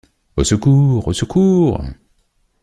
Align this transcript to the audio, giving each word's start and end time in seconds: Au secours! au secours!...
Au 0.35 0.43
secours! 0.43 1.07
au 1.07 1.13
secours!... 1.13 1.79